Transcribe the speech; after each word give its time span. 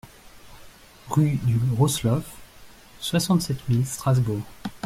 RUE 1.11 1.35
DU 1.43 1.59
ROSSLAUF, 1.75 2.25
soixante-sept 2.99 3.69
mille 3.69 3.85
Strasbourg 3.85 4.41